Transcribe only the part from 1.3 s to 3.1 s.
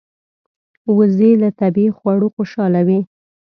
له طبیعي خواړو خوشاله وي